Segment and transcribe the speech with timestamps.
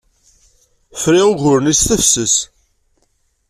[1.01, 2.35] Friɣ ugur-nni s tefses.